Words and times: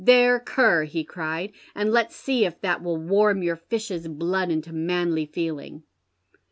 'There, 0.11 0.39
cur,' 0.39 0.85
he 0.85 1.03
cried,' 1.03 1.51
and 1.75 1.91
let's 1.91 2.15
see 2.15 2.43
if 2.43 2.59
that 2.61 2.81
will 2.81 2.97
wanu 2.97 3.43
your 3.45 3.55
fish's 3.55 4.07
blood 4.07 4.49
into 4.49 4.73
manly 4.73 5.27
feeling.' 5.27 5.83